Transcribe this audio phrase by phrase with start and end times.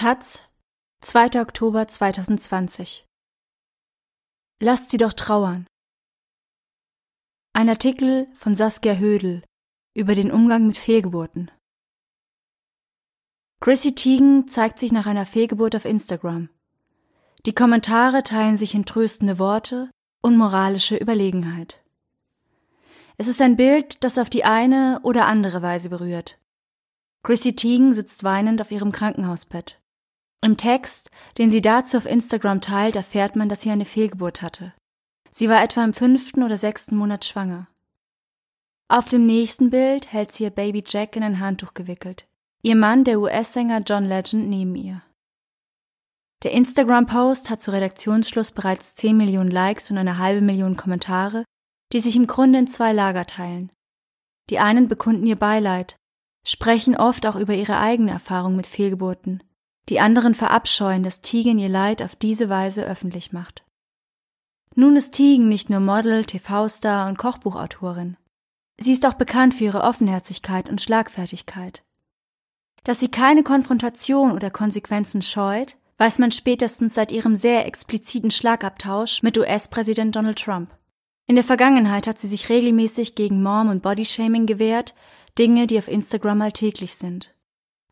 [0.00, 0.44] Taz,
[1.00, 1.40] 2.
[1.40, 3.04] Oktober 2020.
[4.62, 5.66] Lasst sie doch trauern.
[7.52, 9.42] Ein Artikel von Saskia Hödel
[9.96, 11.50] über den Umgang mit Fehlgeburten.
[13.58, 16.48] Chrissy Teigen zeigt sich nach einer Fehlgeburt auf Instagram.
[17.44, 19.90] Die Kommentare teilen sich in tröstende Worte
[20.22, 21.82] und moralische Überlegenheit.
[23.16, 26.38] Es ist ein Bild, das auf die eine oder andere Weise berührt.
[27.24, 29.77] Chrissy Teigen sitzt weinend auf ihrem Krankenhausbett.
[30.40, 34.72] Im Text, den sie dazu auf Instagram teilt, erfährt man, dass sie eine Fehlgeburt hatte.
[35.30, 37.68] Sie war etwa im fünften oder sechsten Monat schwanger.
[38.88, 42.26] Auf dem nächsten Bild hält sie ihr Baby Jack in ein Handtuch gewickelt.
[42.62, 45.02] Ihr Mann, der US-Sänger John Legend, neben ihr.
[46.44, 51.44] Der Instagram-Post hat zu Redaktionsschluss bereits 10 Millionen Likes und eine halbe Million Kommentare,
[51.92, 53.72] die sich im Grunde in zwei Lager teilen.
[54.48, 55.96] Die einen bekunden ihr Beileid,
[56.46, 59.42] sprechen oft auch über ihre eigene Erfahrung mit Fehlgeburten.
[59.88, 63.64] Die anderen verabscheuen, dass Tegan ihr Leid auf diese Weise öffentlich macht.
[64.74, 68.16] Nun ist Tegan nicht nur Model, TV-Star und Kochbuchautorin.
[68.78, 71.82] Sie ist auch bekannt für ihre Offenherzigkeit und Schlagfertigkeit.
[72.84, 79.22] Dass sie keine Konfrontation oder Konsequenzen scheut, weiß man spätestens seit ihrem sehr expliziten Schlagabtausch
[79.22, 80.70] mit US-Präsident Donald Trump.
[81.26, 84.94] In der Vergangenheit hat sie sich regelmäßig gegen Mom- und Bodyshaming gewehrt,
[85.38, 87.34] Dinge, die auf Instagram alltäglich sind.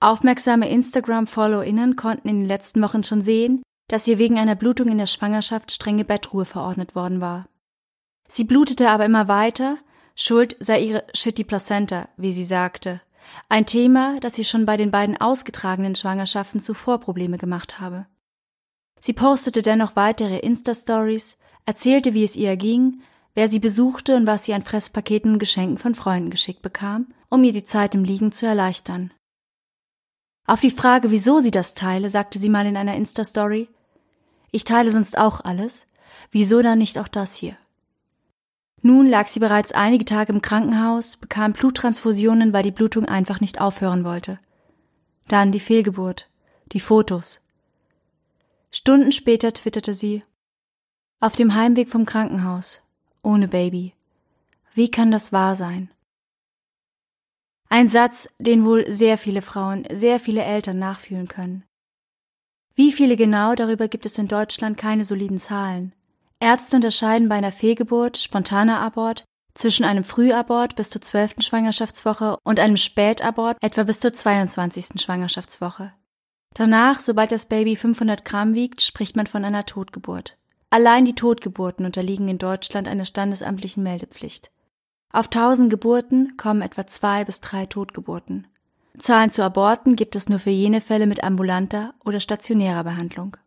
[0.00, 4.98] Aufmerksame Instagram-FollowerInnen konnten in den letzten Wochen schon sehen, dass ihr wegen einer Blutung in
[4.98, 7.46] der Schwangerschaft strenge Bettruhe verordnet worden war.
[8.28, 9.78] Sie blutete aber immer weiter,
[10.14, 13.00] Schuld sei ihre shitty Placenta, wie sie sagte.
[13.48, 18.06] Ein Thema, das sie schon bei den beiden ausgetragenen Schwangerschaften zuvor Probleme gemacht habe.
[18.98, 23.02] Sie postete dennoch weitere Insta-Stories, erzählte, wie es ihr ging,
[23.34, 27.44] wer sie besuchte und was sie an Fresspaketen und Geschenken von Freunden geschickt bekam, um
[27.44, 29.12] ihr die Zeit im Liegen zu erleichtern.
[30.46, 33.68] Auf die Frage, wieso sie das teile, sagte sie mal in einer Insta-Story,
[34.52, 35.86] ich teile sonst auch alles,
[36.30, 37.56] wieso dann nicht auch das hier?
[38.80, 43.60] Nun lag sie bereits einige Tage im Krankenhaus, bekam Bluttransfusionen, weil die Blutung einfach nicht
[43.60, 44.38] aufhören wollte.
[45.26, 46.28] Dann die Fehlgeburt,
[46.72, 47.40] die Fotos.
[48.70, 50.22] Stunden später twitterte sie,
[51.18, 52.80] auf dem Heimweg vom Krankenhaus,
[53.22, 53.94] ohne Baby.
[54.74, 55.90] Wie kann das wahr sein?
[57.68, 61.64] Ein Satz, den wohl sehr viele Frauen, sehr viele Eltern nachfühlen können.
[62.74, 65.94] Wie viele genau, darüber gibt es in Deutschland keine soliden Zahlen.
[66.40, 72.60] Ärzte unterscheiden bei einer Fehlgeburt, spontaner Abort, zwischen einem Frühabort bis zur zwölften Schwangerschaftswoche und
[72.60, 75.00] einem Spätabort etwa bis zur 22.
[75.00, 75.92] Schwangerschaftswoche.
[76.52, 80.36] Danach, sobald das Baby 500 Gramm wiegt, spricht man von einer Totgeburt.
[80.70, 84.50] Allein die Totgeburten unterliegen in Deutschland einer standesamtlichen Meldepflicht.
[85.16, 88.46] Auf tausend Geburten kommen etwa zwei bis drei Totgeburten.
[88.98, 93.38] Zahlen zu Aborten gibt es nur für jene Fälle mit ambulanter oder stationärer Behandlung.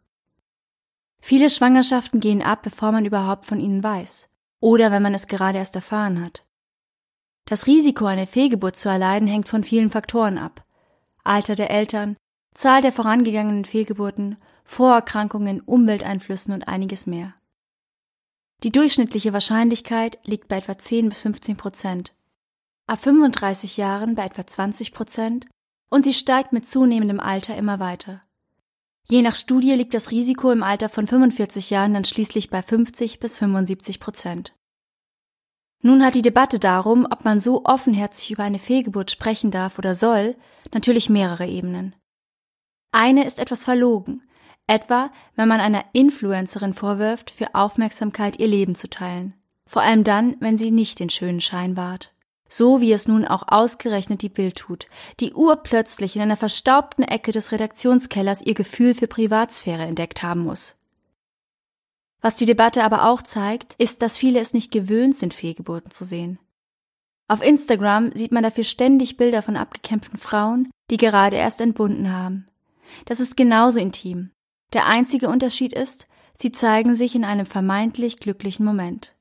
[1.22, 5.60] Viele Schwangerschaften gehen ab, bevor man überhaupt von ihnen weiß oder wenn man es gerade
[5.60, 6.44] erst erfahren hat.
[7.46, 10.66] Das Risiko, eine Fehlgeburt zu erleiden, hängt von vielen Faktoren ab.
[11.24, 12.18] Alter der Eltern,
[12.56, 17.36] Zahl der vorangegangenen Fehlgeburten, Vorerkrankungen, Umwelteinflüssen und einiges mehr.
[18.64, 22.14] Die durchschnittliche Wahrscheinlichkeit liegt bei etwa 10 bis 15 Prozent.
[22.88, 25.46] Ab 35 Jahren bei etwa 20 Prozent
[25.90, 28.22] und sie steigt mit zunehmendem Alter immer weiter.
[29.08, 33.20] Je nach Studie liegt das Risiko im Alter von 45 Jahren dann schließlich bei 50
[33.20, 34.54] bis 75 Prozent.
[35.82, 39.94] Nun hat die Debatte darum, ob man so offenherzig über eine Fehlgeburt sprechen darf oder
[39.94, 40.36] soll,
[40.74, 41.96] natürlich mehrere Ebenen.
[42.92, 44.22] Eine ist etwas verlogen,
[44.70, 49.34] Etwa, wenn man einer Influencerin vorwirft, für Aufmerksamkeit ihr Leben zu teilen.
[49.66, 52.14] Vor allem dann, wenn sie nicht den schönen Schein wahrt.
[52.48, 54.86] So wie es nun auch ausgerechnet die Bild tut,
[55.20, 60.76] die urplötzlich in einer verstaubten Ecke des Redaktionskellers ihr Gefühl für Privatsphäre entdeckt haben muss.
[62.22, 66.06] Was die Debatte aber auch zeigt, ist, dass viele es nicht gewöhnt sind, Fehlgeburten zu
[66.06, 66.38] sehen.
[67.28, 72.48] Auf Instagram sieht man dafür ständig Bilder von abgekämpften Frauen, die gerade erst entbunden haben.
[73.06, 74.32] Das ist genauso intim,
[74.74, 79.16] der einzige Unterschied ist, sie zeigen sich in einem vermeintlich glücklichen Moment.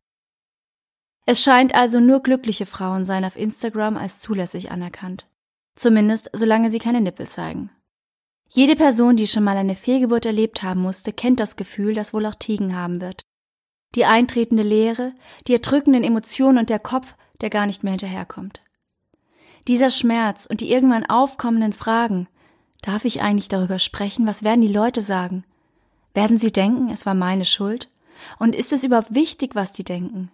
[1.26, 5.26] Es scheint also nur glückliche Frauen seien auf Instagram als zulässig anerkannt.
[5.76, 7.70] Zumindest solange sie keine Nippel zeigen.
[8.48, 12.24] Jede Person, die schon mal eine Fehlgeburt erlebt haben musste, kennt das Gefühl, das wohl
[12.24, 13.22] auch Tigen haben wird.
[13.94, 15.12] Die eintretende Leere,
[15.46, 18.62] die erdrückenden Emotionen und der Kopf, der gar nicht mehr hinterherkommt.
[19.66, 22.26] Dieser Schmerz und die irgendwann aufkommenden Fragen,
[22.82, 24.26] Darf ich eigentlich darüber sprechen?
[24.26, 25.44] Was werden die Leute sagen?
[26.14, 27.90] Werden sie denken, es war meine Schuld?
[28.38, 30.30] Und ist es überhaupt wichtig, was die denken?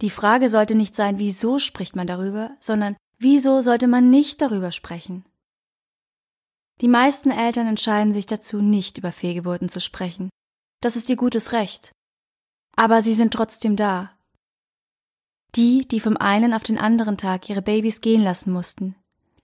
[0.00, 4.72] Die Frage sollte nicht sein, wieso spricht man darüber, sondern wieso sollte man nicht darüber
[4.72, 5.24] sprechen?
[6.80, 10.30] Die meisten Eltern entscheiden sich dazu, nicht über Fehlgeburten zu sprechen.
[10.80, 11.92] Das ist ihr gutes Recht.
[12.76, 14.10] Aber sie sind trotzdem da.
[15.56, 18.96] Die, die vom einen auf den anderen Tag ihre Babys gehen lassen mussten.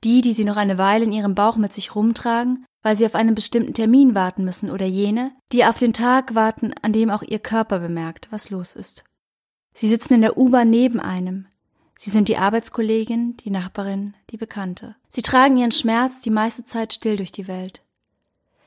[0.05, 3.15] Die, die sie noch eine Weile in ihrem Bauch mit sich rumtragen, weil sie auf
[3.15, 7.23] einen bestimmten Termin warten müssen, oder jene, die auf den Tag warten, an dem auch
[7.23, 9.05] ihr Körper bemerkt, was los ist.
[9.75, 11.49] Sie sitzen in der U-Bahn neben einem,
[11.99, 14.97] Sie sind die Arbeitskollegin, die Nachbarin, die Bekannte.
[15.09, 17.83] Sie tragen ihren Schmerz die meiste Zeit still durch die Welt.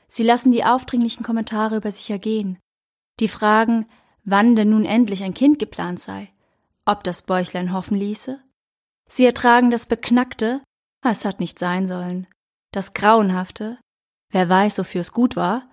[0.08, 2.58] Sie lassen die aufdringlichen Kommentare über sich ergehen.
[3.20, 3.86] Die fragen,
[4.24, 6.32] wann denn nun endlich ein Kind geplant sei,
[6.84, 8.40] ob das Bäuchlein hoffen ließe.
[9.06, 10.60] Sie ertragen das Beknackte,
[11.02, 12.26] es hat nicht sein sollen,
[12.72, 13.78] das Grauenhafte,
[14.30, 15.68] wer weiß, wofür es gut war,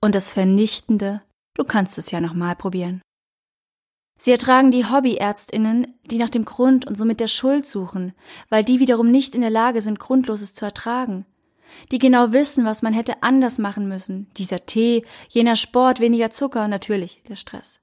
[0.00, 1.22] und das Vernichtende,
[1.54, 3.02] du kannst es ja nochmal probieren.
[4.18, 8.12] Sie ertragen die Hobbyärztinnen, die nach dem Grund und somit der Schuld suchen,
[8.50, 11.24] weil die wiederum nicht in der Lage sind, Grundloses zu ertragen.
[11.90, 14.28] Die genau wissen, was man hätte anders machen müssen.
[14.36, 17.80] Dieser Tee, jener Sport, weniger Zucker natürlich der Stress.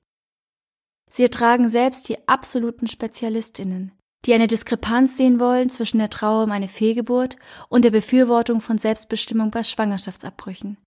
[1.10, 3.94] Sie ertragen selbst die absoluten Spezialistinnen,
[4.26, 7.38] die eine Diskrepanz sehen wollen zwischen der Trauer um eine Fehlgeburt
[7.70, 10.78] und der Befürwortung von Selbstbestimmung bei Schwangerschaftsabbrüchen.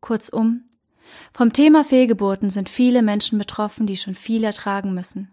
[0.00, 0.64] Kurzum,
[1.32, 5.30] vom Thema Fehlgeburten sind viele Menschen betroffen, die schon viel ertragen müssen.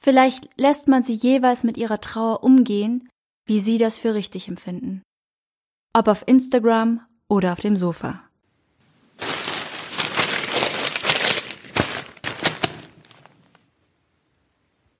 [0.00, 3.08] Vielleicht lässt man sie jeweils mit ihrer Trauer umgehen,
[3.46, 5.02] wie sie das für richtig empfinden.
[5.92, 8.27] Ob auf Instagram oder auf dem Sofa.